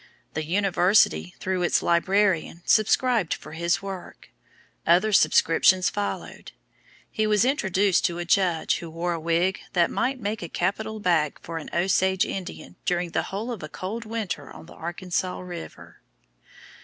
The 0.33 0.43
University, 0.43 1.35
through 1.39 1.61
its 1.61 1.83
Librarian, 1.83 2.63
subscribed 2.65 3.35
for 3.35 3.51
his 3.51 3.83
work. 3.83 4.29
Other 4.87 5.13
subscriptions 5.13 5.91
followed. 5.91 6.53
He 7.11 7.27
was 7.27 7.45
introduced 7.45 8.03
to 8.05 8.17
a 8.17 8.25
judge 8.25 8.79
who 8.79 8.89
wore 8.89 9.13
a 9.13 9.19
wig 9.19 9.59
that 9.73 9.91
"might 9.91 10.19
make 10.19 10.41
a 10.41 10.49
capital 10.49 10.99
bed 10.99 11.33
for 11.43 11.59
an 11.59 11.69
Osage 11.71 12.25
Indian 12.25 12.77
during 12.83 13.11
the 13.11 13.21
whole 13.29 13.51
of 13.51 13.61
a 13.61 13.69
cold 13.69 14.03
winter 14.03 14.49
on 14.51 14.65
the 14.65 14.73
Arkansas 14.73 15.39
River." 15.39 16.01